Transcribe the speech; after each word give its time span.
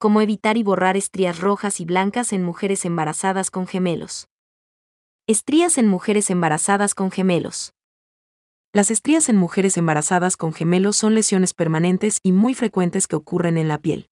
cómo 0.00 0.22
evitar 0.22 0.56
y 0.56 0.62
borrar 0.62 0.96
estrías 0.96 1.40
rojas 1.40 1.78
y 1.78 1.84
blancas 1.84 2.32
en 2.32 2.42
mujeres 2.42 2.86
embarazadas 2.86 3.50
con 3.50 3.66
gemelos. 3.66 4.28
Estrías 5.26 5.76
en 5.76 5.88
mujeres 5.88 6.30
embarazadas 6.30 6.94
con 6.94 7.10
gemelos. 7.10 7.74
Las 8.72 8.90
estrías 8.90 9.28
en 9.28 9.36
mujeres 9.36 9.76
embarazadas 9.76 10.38
con 10.38 10.54
gemelos 10.54 10.96
son 10.96 11.14
lesiones 11.14 11.52
permanentes 11.52 12.18
y 12.22 12.32
muy 12.32 12.54
frecuentes 12.54 13.06
que 13.06 13.16
ocurren 13.16 13.58
en 13.58 13.68
la 13.68 13.76
piel. 13.76 14.08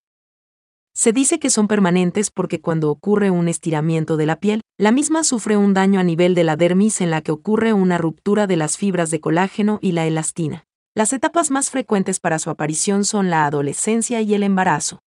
Se 0.93 1.13
dice 1.13 1.39
que 1.39 1.49
son 1.49 1.69
permanentes 1.69 2.31
porque 2.31 2.61
cuando 2.61 2.91
ocurre 2.91 3.31
un 3.31 3.49
estiramiento 3.49 4.19
de 4.19 4.27
la 4.27 4.37
piel, 4.37 4.61
la 4.77 4.93
misma 4.93 5.25
sufre 5.25 5.57
un 5.57 5.73
daño 5.73 6.01
a 6.01 6.05
nivel 6.05 6.35
de 6.35 6.45
la 6.45 6.57
dermis 6.57 7.01
en 7.01 7.11
la 7.11 7.23
que 7.23 7.33
ocurre 7.33 7.73
una 7.73 7.97
ruptura 7.97 8.47
de 8.47 8.57
las 8.57 8.77
fibras 8.77 9.11
de 9.11 9.21
colágeno 9.21 9.79
y 9.81 9.93
la 9.93 10.07
elastina. 10.07 10.67
Las 10.95 11.15
etapas 11.15 11.51
más 11.51 11.71
frecuentes 11.71 12.21
para 12.21 12.39
su 12.39 12.51
aparición 12.51 13.07
son 13.07 13.31
la 13.31 13.47
adolescencia 13.47 14.21
y 14.21 14.35
el 14.35 14.43
embarazo. 14.43 15.01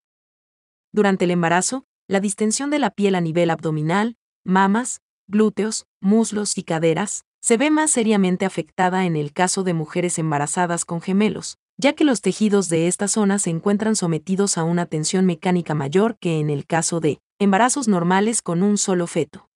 Durante 0.93 1.25
el 1.25 1.31
embarazo, 1.31 1.85
la 2.07 2.19
distensión 2.19 2.69
de 2.69 2.79
la 2.79 2.89
piel 2.89 3.15
a 3.15 3.21
nivel 3.21 3.49
abdominal, 3.49 4.17
mamas, 4.43 5.01
glúteos, 5.27 5.85
muslos 6.01 6.57
y 6.57 6.63
caderas, 6.63 7.23
se 7.41 7.57
ve 7.57 7.71
más 7.71 7.91
seriamente 7.91 8.45
afectada 8.45 9.05
en 9.05 9.15
el 9.15 9.31
caso 9.31 9.63
de 9.63 9.73
mujeres 9.73 10.19
embarazadas 10.19 10.83
con 10.85 11.01
gemelos, 11.01 11.57
ya 11.77 11.93
que 11.93 12.03
los 12.03 12.21
tejidos 12.21 12.69
de 12.69 12.87
esta 12.87 13.07
zona 13.07 13.39
se 13.39 13.49
encuentran 13.49 13.95
sometidos 13.95 14.57
a 14.57 14.63
una 14.63 14.85
tensión 14.85 15.25
mecánica 15.25 15.73
mayor 15.73 16.17
que 16.19 16.39
en 16.39 16.49
el 16.49 16.67
caso 16.67 16.99
de 16.99 17.19
embarazos 17.39 17.87
normales 17.87 18.41
con 18.41 18.61
un 18.61 18.77
solo 18.77 19.07
feto. 19.07 19.49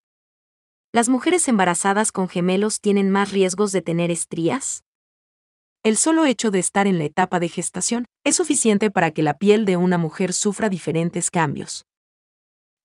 ¿Las 0.92 1.10
mujeres 1.10 1.48
embarazadas 1.50 2.12
con 2.12 2.30
gemelos 2.30 2.80
tienen 2.80 3.12
más 3.12 3.32
riesgos 3.32 3.74
de 3.74 3.82
tener 3.82 4.10
estrías? 4.10 4.86
El 5.86 5.98
solo 5.98 6.26
hecho 6.26 6.50
de 6.50 6.58
estar 6.58 6.88
en 6.88 6.98
la 6.98 7.04
etapa 7.04 7.40
de 7.40 7.48
gestación 7.48 8.06
es 8.24 8.38
suficiente 8.38 8.90
para 8.90 9.12
que 9.12 9.22
la 9.22 9.38
piel 9.38 9.66
de 9.66 9.78
una 9.78 10.00
mujer 10.00 10.34
sufra 10.34 10.68
diferentes 10.68 11.30
cambios. 11.30 11.86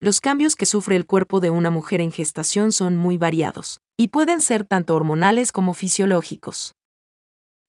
Los 0.00 0.20
cambios 0.20 0.54
que 0.54 0.66
sufre 0.66 0.96
el 0.96 1.06
cuerpo 1.06 1.40
de 1.40 1.48
una 1.48 1.70
mujer 1.70 2.02
en 2.02 2.12
gestación 2.12 2.72
son 2.72 2.98
muy 2.98 3.16
variados, 3.16 3.80
y 3.96 4.08
pueden 4.08 4.42
ser 4.42 4.66
tanto 4.66 4.94
hormonales 4.94 5.50
como 5.50 5.72
fisiológicos. 5.72 6.74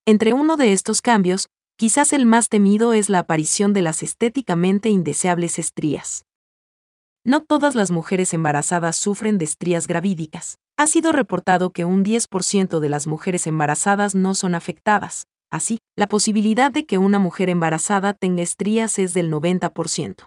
Entre 0.04 0.34
uno 0.34 0.58
de 0.58 0.74
estos 0.74 1.00
cambios, 1.00 1.46
quizás 1.78 2.12
el 2.12 2.26
más 2.26 2.50
temido 2.50 2.92
es 2.92 3.08
la 3.08 3.20
aparición 3.20 3.72
de 3.72 3.80
las 3.80 4.02
estéticamente 4.02 4.90
indeseables 4.90 5.58
estrías. 5.58 6.26
No 7.24 7.42
todas 7.42 7.74
las 7.74 7.90
mujeres 7.90 8.34
embarazadas 8.34 8.96
sufren 8.96 9.38
de 9.38 9.46
estrías 9.46 9.86
gravídicas. 9.86 10.58
Ha 10.82 10.88
sido 10.88 11.12
reportado 11.12 11.70
que 11.70 11.84
un 11.84 12.04
10% 12.04 12.80
de 12.80 12.88
las 12.88 13.06
mujeres 13.06 13.46
embarazadas 13.46 14.16
no 14.16 14.34
son 14.34 14.56
afectadas. 14.56 15.28
Así, 15.48 15.78
la 15.96 16.08
posibilidad 16.08 16.72
de 16.72 16.86
que 16.86 16.98
una 16.98 17.20
mujer 17.20 17.50
embarazada 17.50 18.14
tenga 18.14 18.42
estrías 18.42 18.98
es 18.98 19.14
del 19.14 19.30
90%. 19.30 20.26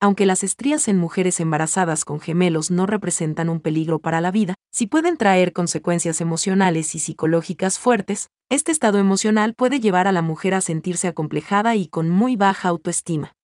Aunque 0.00 0.26
las 0.26 0.42
estrías 0.42 0.88
en 0.88 0.98
mujeres 0.98 1.38
embarazadas 1.38 2.04
con 2.04 2.18
gemelos 2.18 2.72
no 2.72 2.86
representan 2.86 3.48
un 3.48 3.60
peligro 3.60 4.00
para 4.00 4.20
la 4.20 4.32
vida, 4.32 4.56
si 4.72 4.88
pueden 4.88 5.16
traer 5.16 5.52
consecuencias 5.52 6.20
emocionales 6.20 6.96
y 6.96 6.98
psicológicas 6.98 7.78
fuertes, 7.78 8.30
este 8.50 8.72
estado 8.72 8.98
emocional 8.98 9.54
puede 9.54 9.78
llevar 9.78 10.08
a 10.08 10.12
la 10.12 10.22
mujer 10.22 10.54
a 10.54 10.62
sentirse 10.62 11.06
acomplejada 11.06 11.76
y 11.76 11.86
con 11.86 12.10
muy 12.10 12.34
baja 12.34 12.70
autoestima. 12.70 13.34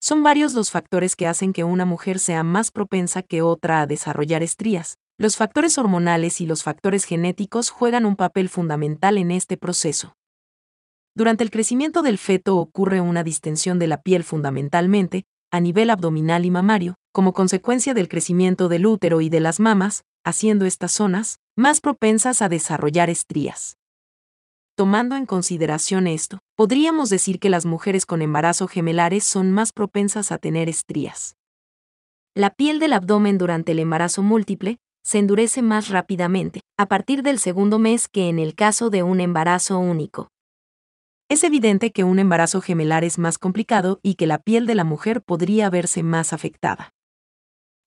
Son 0.00 0.22
varios 0.22 0.54
los 0.54 0.70
factores 0.70 1.16
que 1.16 1.26
hacen 1.26 1.52
que 1.52 1.64
una 1.64 1.84
mujer 1.84 2.20
sea 2.20 2.44
más 2.44 2.70
propensa 2.70 3.24
que 3.24 3.42
otra 3.42 3.80
a 3.80 3.88
desarrollar 3.88 4.44
estrías. 4.44 4.96
Los 5.20 5.36
factores 5.36 5.78
hormonales 5.78 6.40
y 6.40 6.46
los 6.46 6.62
factores 6.62 7.02
genéticos 7.02 7.70
juegan 7.70 8.06
un 8.06 8.14
papel 8.14 8.48
fundamental 8.48 9.18
en 9.18 9.32
este 9.32 9.56
proceso. 9.56 10.14
Durante 11.16 11.42
el 11.42 11.50
crecimiento 11.50 12.02
del 12.02 12.18
feto 12.18 12.56
ocurre 12.56 13.00
una 13.00 13.24
distensión 13.24 13.80
de 13.80 13.88
la 13.88 14.00
piel 14.00 14.22
fundamentalmente, 14.22 15.24
a 15.50 15.58
nivel 15.58 15.90
abdominal 15.90 16.44
y 16.44 16.52
mamario, 16.52 16.94
como 17.10 17.32
consecuencia 17.32 17.94
del 17.94 18.08
crecimiento 18.08 18.68
del 18.68 18.86
útero 18.86 19.20
y 19.20 19.28
de 19.28 19.40
las 19.40 19.58
mamas, 19.58 20.04
haciendo 20.24 20.66
estas 20.66 20.92
zonas 20.92 21.40
más 21.56 21.80
propensas 21.80 22.40
a 22.40 22.48
desarrollar 22.48 23.10
estrías. 23.10 23.76
Tomando 24.76 25.16
en 25.16 25.26
consideración 25.26 26.06
esto, 26.06 26.38
podríamos 26.54 27.10
decir 27.10 27.40
que 27.40 27.50
las 27.50 27.66
mujeres 27.66 28.06
con 28.06 28.22
embarazo 28.22 28.68
gemelares 28.68 29.24
son 29.24 29.50
más 29.50 29.72
propensas 29.72 30.30
a 30.30 30.38
tener 30.38 30.68
estrías. 30.68 31.34
La 32.36 32.50
piel 32.50 32.78
del 32.78 32.92
abdomen 32.92 33.36
durante 33.36 33.72
el 33.72 33.80
embarazo 33.80 34.22
múltiple 34.22 34.78
se 35.08 35.16
endurece 35.16 35.62
más 35.62 35.88
rápidamente, 35.88 36.60
a 36.76 36.84
partir 36.84 37.22
del 37.22 37.38
segundo 37.38 37.78
mes 37.78 38.08
que 38.08 38.28
en 38.28 38.38
el 38.38 38.54
caso 38.54 38.90
de 38.90 39.02
un 39.02 39.20
embarazo 39.22 39.78
único. 39.78 40.28
Es 41.30 41.44
evidente 41.44 41.92
que 41.92 42.04
un 42.04 42.18
embarazo 42.18 42.60
gemelar 42.60 43.04
es 43.04 43.16
más 43.16 43.38
complicado 43.38 44.00
y 44.02 44.16
que 44.16 44.26
la 44.26 44.36
piel 44.36 44.66
de 44.66 44.74
la 44.74 44.84
mujer 44.84 45.22
podría 45.22 45.70
verse 45.70 46.02
más 46.02 46.34
afectada. 46.34 46.92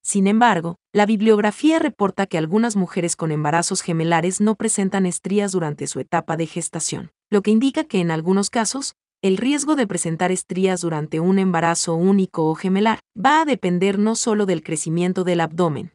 Sin 0.02 0.26
embargo, 0.26 0.78
la 0.94 1.06
bibliografía 1.06 1.78
reporta 1.78 2.26
que 2.26 2.40
algunas 2.40 2.76
mujeres 2.76 3.16
con 3.16 3.32
embarazos 3.32 3.84
gemelares 3.84 4.42
no 4.42 4.56
presentan 4.56 5.06
estrías 5.06 5.52
durante 5.52 5.86
su 5.86 6.00
etapa 6.00 6.38
de 6.38 6.48
gestación, 6.48 7.12
lo 7.30 7.44
que 7.44 7.52
indica 7.52 7.84
que 7.84 8.00
en 8.00 8.10
algunos 8.10 8.50
casos, 8.50 8.96
el 9.22 9.38
riesgo 9.38 9.76
de 9.76 9.86
presentar 9.86 10.32
estrías 10.32 10.82
durante 10.82 11.20
un 11.20 11.38
embarazo 11.38 11.94
único 11.94 12.50
o 12.50 12.56
gemelar 12.56 12.98
va 13.16 13.42
a 13.42 13.46
depender 13.46 14.00
no 14.00 14.16
solo 14.16 14.48
del 14.48 14.64
crecimiento 14.64 15.24
del 15.24 15.42
abdomen 15.42 15.92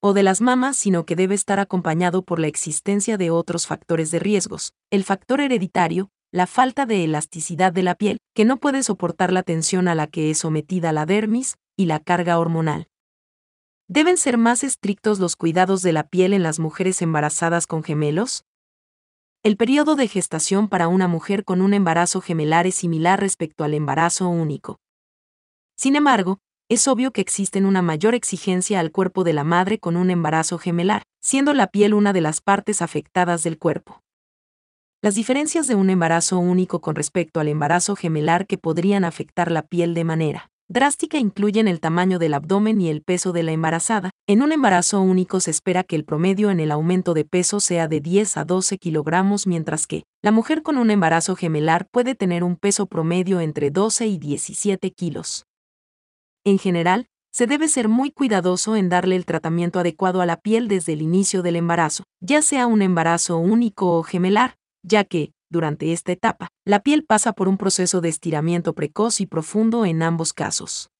o 0.00 0.14
de 0.14 0.22
las 0.22 0.40
mamas, 0.40 0.76
sino 0.76 1.04
que 1.04 1.16
debe 1.16 1.34
estar 1.34 1.60
acompañado 1.60 2.22
por 2.22 2.38
la 2.38 2.46
existencia 2.46 3.16
de 3.16 3.30
otros 3.30 3.66
factores 3.66 4.10
de 4.10 4.18
riesgos, 4.18 4.72
el 4.90 5.04
factor 5.04 5.40
hereditario, 5.40 6.10
la 6.32 6.46
falta 6.46 6.86
de 6.86 7.04
elasticidad 7.04 7.72
de 7.72 7.82
la 7.82 7.94
piel, 7.94 8.18
que 8.34 8.44
no 8.44 8.58
puede 8.58 8.82
soportar 8.82 9.32
la 9.32 9.42
tensión 9.42 9.88
a 9.88 9.94
la 9.94 10.06
que 10.06 10.30
es 10.30 10.38
sometida 10.38 10.92
la 10.92 11.06
dermis, 11.06 11.56
y 11.76 11.86
la 11.86 11.98
carga 11.98 12.38
hormonal. 12.38 12.88
¿Deben 13.88 14.18
ser 14.18 14.38
más 14.38 14.62
estrictos 14.62 15.18
los 15.18 15.34
cuidados 15.34 15.82
de 15.82 15.92
la 15.92 16.06
piel 16.08 16.34
en 16.34 16.42
las 16.42 16.58
mujeres 16.58 17.00
embarazadas 17.02 17.66
con 17.66 17.82
gemelos? 17.82 18.44
El 19.42 19.56
periodo 19.56 19.96
de 19.96 20.06
gestación 20.06 20.68
para 20.68 20.88
una 20.88 21.08
mujer 21.08 21.44
con 21.44 21.62
un 21.62 21.72
embarazo 21.72 22.20
gemelar 22.20 22.66
es 22.66 22.74
similar 22.74 23.18
respecto 23.18 23.64
al 23.64 23.72
embarazo 23.72 24.28
único. 24.28 24.78
Sin 25.76 25.96
embargo, 25.96 26.38
es 26.70 26.86
obvio 26.86 27.10
que 27.10 27.20
existen 27.20 27.66
una 27.66 27.82
mayor 27.82 28.14
exigencia 28.14 28.78
al 28.78 28.92
cuerpo 28.92 29.24
de 29.24 29.32
la 29.32 29.42
madre 29.42 29.80
con 29.80 29.96
un 29.96 30.08
embarazo 30.08 30.56
gemelar, 30.56 31.02
siendo 31.20 31.52
la 31.52 31.66
piel 31.66 31.94
una 31.94 32.12
de 32.12 32.20
las 32.20 32.40
partes 32.40 32.80
afectadas 32.80 33.42
del 33.42 33.58
cuerpo. 33.58 34.02
Las 35.02 35.16
diferencias 35.16 35.66
de 35.66 35.74
un 35.74 35.90
embarazo 35.90 36.38
único 36.38 36.80
con 36.80 36.94
respecto 36.94 37.40
al 37.40 37.48
embarazo 37.48 37.96
gemelar 37.96 38.46
que 38.46 38.56
podrían 38.56 39.04
afectar 39.04 39.50
la 39.50 39.62
piel 39.62 39.94
de 39.94 40.04
manera 40.04 40.50
drástica 40.68 41.18
incluyen 41.18 41.66
el 41.66 41.80
tamaño 41.80 42.20
del 42.20 42.34
abdomen 42.34 42.80
y 42.80 42.88
el 42.88 43.02
peso 43.02 43.32
de 43.32 43.42
la 43.42 43.50
embarazada. 43.50 44.10
En 44.28 44.40
un 44.40 44.52
embarazo 44.52 45.00
único 45.00 45.40
se 45.40 45.50
espera 45.50 45.82
que 45.82 45.96
el 45.96 46.04
promedio 46.04 46.52
en 46.52 46.60
el 46.60 46.70
aumento 46.70 47.12
de 47.12 47.24
peso 47.24 47.58
sea 47.58 47.88
de 47.88 48.00
10 48.00 48.36
a 48.36 48.44
12 48.44 48.78
kilogramos, 48.78 49.48
mientras 49.48 49.88
que 49.88 50.04
la 50.22 50.30
mujer 50.30 50.62
con 50.62 50.78
un 50.78 50.92
embarazo 50.92 51.34
gemelar 51.34 51.88
puede 51.90 52.14
tener 52.14 52.44
un 52.44 52.54
peso 52.54 52.86
promedio 52.86 53.40
entre 53.40 53.72
12 53.72 54.06
y 54.06 54.18
17 54.18 54.92
kilos. 54.92 55.49
En 56.44 56.58
general, 56.58 57.06
se 57.32 57.46
debe 57.46 57.68
ser 57.68 57.88
muy 57.88 58.10
cuidadoso 58.10 58.74
en 58.74 58.88
darle 58.88 59.14
el 59.16 59.24
tratamiento 59.24 59.78
adecuado 59.78 60.20
a 60.20 60.26
la 60.26 60.36
piel 60.36 60.68
desde 60.68 60.94
el 60.94 61.02
inicio 61.02 61.42
del 61.42 61.56
embarazo, 61.56 62.04
ya 62.20 62.42
sea 62.42 62.66
un 62.66 62.82
embarazo 62.82 63.38
único 63.38 63.96
o 63.96 64.02
gemelar, 64.02 64.56
ya 64.82 65.04
que, 65.04 65.32
durante 65.50 65.92
esta 65.92 66.12
etapa, 66.12 66.48
la 66.64 66.80
piel 66.80 67.04
pasa 67.04 67.32
por 67.32 67.48
un 67.48 67.56
proceso 67.56 68.00
de 68.00 68.08
estiramiento 68.08 68.72
precoz 68.72 69.20
y 69.20 69.26
profundo 69.26 69.84
en 69.84 70.02
ambos 70.02 70.32
casos. 70.32 70.90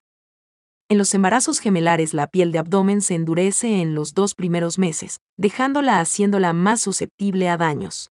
En 0.89 0.99
los 0.99 1.15
embarazos 1.15 1.61
gemelares 1.61 2.15
la 2.15 2.27
piel 2.27 2.51
de 2.51 2.59
abdomen 2.59 3.01
se 3.01 3.15
endurece 3.15 3.81
en 3.81 3.95
los 3.95 4.13
dos 4.13 4.35
primeros 4.35 4.77
meses, 4.77 5.21
dejándola 5.37 6.01
haciéndola 6.01 6.53
más 6.53 6.81
susceptible 6.81 7.49
a 7.49 7.57
daños. 7.57 8.11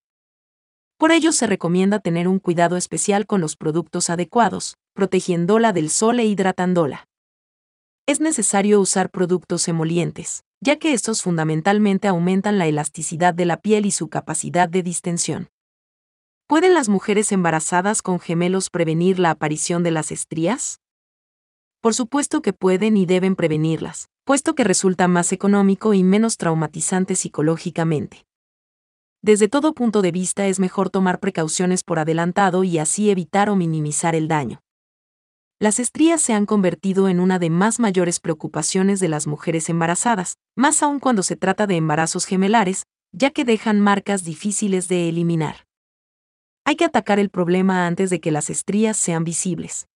Por 0.97 1.11
ello 1.11 1.33
se 1.33 1.45
recomienda 1.45 1.99
tener 1.99 2.27
un 2.27 2.39
cuidado 2.39 2.77
especial 2.77 3.25
con 3.25 3.41
los 3.41 3.57
productos 3.57 4.09
adecuados, 4.09 4.75
protegiéndola 4.93 5.73
del 5.73 5.89
sol 5.89 6.19
e 6.19 6.25
hidratándola. 6.25 7.08
Es 8.09 8.19
necesario 8.19 8.81
usar 8.81 9.11
productos 9.11 9.67
emolientes, 9.67 10.43
ya 10.61 10.79
que 10.79 10.93
estos 10.93 11.21
fundamentalmente 11.21 12.07
aumentan 12.07 12.57
la 12.57 12.65
elasticidad 12.65 13.35
de 13.35 13.45
la 13.45 13.57
piel 13.57 13.85
y 13.85 13.91
su 13.91 14.07
capacidad 14.07 14.67
de 14.67 14.81
distensión. 14.81 15.49
¿Pueden 16.47 16.73
las 16.73 16.89
mujeres 16.89 17.31
embarazadas 17.31 18.01
con 18.01 18.19
gemelos 18.19 18.71
prevenir 18.71 19.19
la 19.19 19.29
aparición 19.29 19.83
de 19.83 19.91
las 19.91 20.11
estrías? 20.11 20.79
Por 21.81 21.93
supuesto 21.93 22.41
que 22.41 22.51
pueden 22.51 22.97
y 22.97 23.05
deben 23.05 23.35
prevenirlas, 23.35 24.09
puesto 24.23 24.55
que 24.55 24.63
resulta 24.63 25.07
más 25.07 25.31
económico 25.31 25.93
y 25.93 26.01
menos 26.01 26.37
traumatizante 26.37 27.13
psicológicamente. 27.13 28.25
Desde 29.21 29.49
todo 29.49 29.75
punto 29.75 30.01
de 30.01 30.11
vista 30.11 30.47
es 30.47 30.59
mejor 30.59 30.89
tomar 30.89 31.19
precauciones 31.19 31.83
por 31.83 31.99
adelantado 31.99 32.63
y 32.63 32.79
así 32.79 33.11
evitar 33.11 33.51
o 33.51 33.55
minimizar 33.55 34.15
el 34.15 34.27
daño. 34.27 34.61
Las 35.59 35.79
estrías 35.79 36.21
se 36.21 36.33
han 36.33 36.45
convertido 36.45 37.09
en 37.09 37.19
una 37.19 37.37
de 37.37 37.49
más 37.49 37.79
mayores 37.79 38.19
preocupaciones 38.19 38.99
de 38.99 39.09
las 39.09 39.27
mujeres 39.27 39.69
embarazadas, 39.69 40.35
más 40.55 40.81
aún 40.81 40.99
cuando 40.99 41.21
se 41.21 41.35
trata 41.35 41.67
de 41.67 41.75
embarazos 41.75 42.25
gemelares, 42.25 42.83
ya 43.11 43.31
que 43.31 43.43
dejan 43.43 43.79
marcas 43.79 44.23
difíciles 44.23 44.87
de 44.87 45.09
eliminar 45.09 45.69
hay 46.69 46.75
que 46.75 46.85
atacar 46.85 47.17
el 47.17 47.31
problema 47.31 47.87
antes 47.87 48.11
de 48.11 48.19
que 48.19 48.29
las 48.29 48.51
estrías 48.51 48.95
sean 48.95 49.23
visibles. 49.23 49.88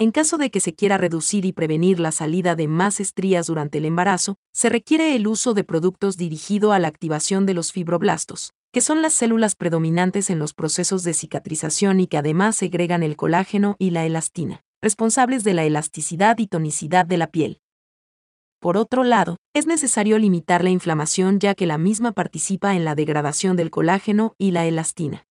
En 0.00 0.12
caso 0.12 0.38
de 0.38 0.50
que 0.50 0.60
se 0.60 0.72
quiera 0.72 0.96
reducir 0.96 1.44
y 1.44 1.52
prevenir 1.52 2.00
la 2.00 2.10
salida 2.10 2.56
de 2.56 2.68
más 2.68 3.00
estrías 3.00 3.48
durante 3.48 3.76
el 3.76 3.84
embarazo, 3.84 4.36
se 4.50 4.70
requiere 4.70 5.14
el 5.14 5.26
uso 5.26 5.52
de 5.52 5.62
productos 5.62 6.16
dirigido 6.16 6.72
a 6.72 6.78
la 6.78 6.88
activación 6.88 7.44
de 7.44 7.52
los 7.52 7.70
fibroblastos, 7.70 8.54
que 8.72 8.80
son 8.80 9.02
las 9.02 9.12
células 9.12 9.56
predominantes 9.56 10.30
en 10.30 10.38
los 10.38 10.54
procesos 10.54 11.02
de 11.02 11.12
cicatrización 11.12 12.00
y 12.00 12.06
que 12.06 12.16
además 12.16 12.56
segregan 12.56 13.02
el 13.02 13.14
colágeno 13.14 13.76
y 13.78 13.90
la 13.90 14.06
elastina, 14.06 14.62
responsables 14.80 15.44
de 15.44 15.52
la 15.52 15.64
elasticidad 15.64 16.38
y 16.38 16.46
tonicidad 16.46 17.04
de 17.04 17.18
la 17.18 17.26
piel. 17.26 17.60
Por 18.58 18.78
otro 18.78 19.04
lado, 19.04 19.36
es 19.52 19.66
necesario 19.66 20.18
limitar 20.18 20.64
la 20.64 20.70
inflamación 20.70 21.40
ya 21.40 21.54
que 21.54 21.66
la 21.66 21.76
misma 21.76 22.12
participa 22.12 22.74
en 22.74 22.86
la 22.86 22.94
degradación 22.94 23.54
del 23.54 23.70
colágeno 23.70 24.32
y 24.38 24.52
la 24.52 24.64
elastina. 24.64 25.26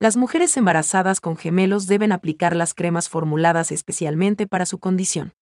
Las 0.00 0.16
mujeres 0.16 0.56
embarazadas 0.56 1.20
con 1.20 1.36
gemelos 1.36 1.86
deben 1.86 2.12
aplicar 2.12 2.56
las 2.56 2.74
cremas 2.74 3.08
formuladas 3.08 3.70
especialmente 3.70 4.46
para 4.46 4.66
su 4.66 4.78
condición. 4.78 5.32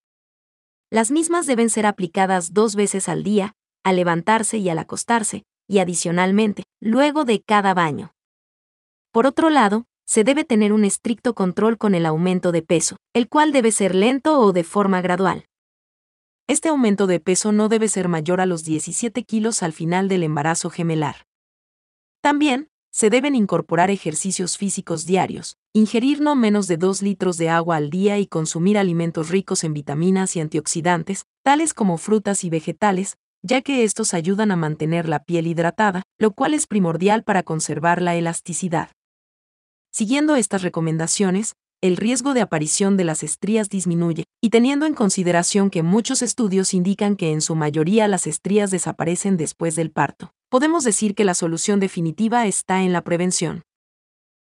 Las 0.91 1.11
mismas 1.11 1.47
deben 1.47 1.71
ser 1.71 1.87
aplicadas 1.87 2.53
dos 2.53 2.77
veces 2.77 3.09
al 3.09 3.23
día, 3.23 3.55
al 3.83 3.97
levantarse 3.97 4.59
y 4.59 4.69
al 4.69 4.79
acostarse, 4.79 5.45
y 5.67 5.79
adicionalmente, 5.79 6.65
luego 6.81 7.25
de 7.25 7.41
cada 7.41 7.73
baño. 7.73 8.13
Por 9.11 9.27
otro 9.27 9.49
lado, 9.49 9.87
se 10.05 10.25
debe 10.25 10.45
tener 10.45 10.73
un 10.73 10.85
estricto 10.85 11.35
control 11.35 11.79
con 11.79 11.95
el 11.95 12.05
aumento 12.05 12.53
de 12.53 12.63
peso, 12.63 12.97
el 13.15 13.29
cual 13.29 13.53
debe 13.53 13.73
ser 13.73 13.95
lento 13.95 14.39
o 14.39 14.53
de 14.53 14.65
forma 14.65 15.01
gradual. 15.01 15.47
Este 16.47 16.69
aumento 16.69 17.07
de 17.07 17.21
peso 17.21 17.53
no 17.53 17.69
debe 17.69 17.89
ser 17.89 18.09
mayor 18.09 18.41
a 18.41 18.47
los 18.47 18.65
17 18.65 19.23
kilos 19.25 19.63
al 19.63 19.73
final 19.73 20.09
del 20.09 20.23
embarazo 20.25 20.69
gemelar. 20.71 21.25
También, 22.21 22.69
se 22.93 23.09
deben 23.09 23.35
incorporar 23.35 23.91
ejercicios 23.91 24.59
físicos 24.59 25.07
diarios, 25.07 25.57
ingerir 25.73 26.21
no 26.21 26.37
menos 26.37 26.69
de 26.69 26.77
2 26.77 27.01
litros 27.01 27.39
de 27.39 27.49
agua 27.49 27.77
al 27.77 27.89
día 27.89 28.19
y 28.19 28.27
consumir 28.27 28.77
alimentos 28.77 29.31
ricos 29.31 29.65
en 29.65 29.73
vitaminas 29.73 30.37
y 30.37 30.41
antioxidantes, 30.41 31.25
tales 31.43 31.73
como 31.73 31.97
frutas 31.97 32.45
y 32.45 32.51
vegetales, 32.51 33.17
ya 33.43 33.63
que 33.63 33.83
estos 33.83 34.13
ayudan 34.13 34.51
a 34.51 34.57
mantener 34.57 35.09
la 35.09 35.25
piel 35.25 35.47
hidratada, 35.47 36.03
lo 36.19 36.33
cual 36.33 36.53
es 36.53 36.67
primordial 36.67 37.25
para 37.25 37.43
conservar 37.43 38.03
la 38.03 38.15
elasticidad. 38.15 38.91
Siguiendo 39.91 40.37
estas 40.37 40.63
recomendaciones, 40.63 41.55
el 41.81 41.97
riesgo 41.97 42.35
de 42.35 42.43
aparición 42.43 42.99
de 42.99 43.05
las 43.05 43.23
estrías 43.23 43.71
disminuye, 43.71 44.25
y 44.43 44.51
teniendo 44.51 44.85
en 44.85 44.95
consideración 44.95 45.71
que 45.71 45.83
muchos 45.83 46.21
estudios 46.21 46.75
indican 46.75 47.17
que 47.17 47.33
en 47.33 47.41
su 47.41 47.57
mayoría 47.57 48.07
las 48.07 48.27
estrías 48.27 48.71
desaparecen 48.71 49.39
después 49.39 49.77
del 49.77 49.91
parto 49.91 50.33
podemos 50.53 50.85
decir 50.85 51.15
que 51.15 51.25
la 51.25 51.33
solución 51.33 51.81
definitiva 51.81 52.47
está 52.47 52.83
en 52.83 52.93
la 52.93 53.01
prevención. 53.01 53.63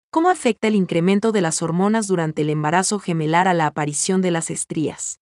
¿Cómo 0.09 0.29
afecta 0.29 0.69
el 0.69 0.75
incremento 0.75 1.33
de 1.33 1.41
las 1.41 1.61
hormonas 1.61 2.07
durante 2.07 2.43
el 2.43 2.49
embarazo 2.49 2.99
gemelar 2.99 3.49
a 3.49 3.53
la 3.53 3.65
aparición 3.65 4.21
de 4.21 4.31
las 4.31 4.49
estrías? 4.49 5.19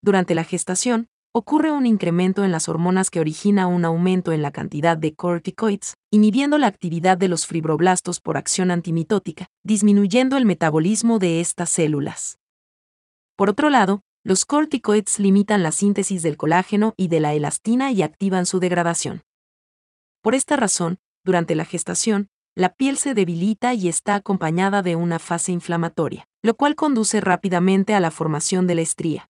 Durante 0.00 0.36
la 0.36 0.44
gestación, 0.44 1.08
ocurre 1.32 1.72
un 1.72 1.86
incremento 1.86 2.44
en 2.44 2.52
las 2.52 2.68
hormonas 2.68 3.10
que 3.10 3.18
origina 3.18 3.66
un 3.66 3.84
aumento 3.84 4.30
en 4.30 4.40
la 4.40 4.52
cantidad 4.52 4.96
de 4.96 5.16
corticoides, 5.16 5.94
inhibiendo 6.12 6.58
la 6.58 6.68
actividad 6.68 7.18
de 7.18 7.26
los 7.26 7.48
fibroblastos 7.48 8.20
por 8.20 8.36
acción 8.36 8.70
antimitótica, 8.70 9.48
disminuyendo 9.64 10.36
el 10.36 10.46
metabolismo 10.46 11.18
de 11.18 11.40
estas 11.40 11.70
células. 11.70 12.38
Por 13.34 13.50
otro 13.50 13.68
lado, 13.68 14.02
los 14.22 14.44
corticoides 14.44 15.18
limitan 15.18 15.64
la 15.64 15.72
síntesis 15.72 16.22
del 16.22 16.36
colágeno 16.36 16.94
y 16.96 17.08
de 17.08 17.18
la 17.18 17.34
elastina 17.34 17.90
y 17.90 18.02
activan 18.02 18.46
su 18.46 18.60
degradación. 18.60 19.22
Por 20.22 20.36
esta 20.36 20.56
razón, 20.56 20.98
durante 21.24 21.56
la 21.56 21.64
gestación, 21.64 22.28
la 22.54 22.74
piel 22.74 22.96
se 22.96 23.12
debilita 23.12 23.74
y 23.74 23.88
está 23.88 24.14
acompañada 24.14 24.82
de 24.82 24.94
una 24.94 25.18
fase 25.18 25.50
inflamatoria, 25.50 26.28
lo 26.42 26.54
cual 26.54 26.76
conduce 26.76 27.20
rápidamente 27.20 27.94
a 27.94 28.00
la 28.00 28.12
formación 28.12 28.68
de 28.68 28.76
la 28.76 28.82
estría. 28.82 29.28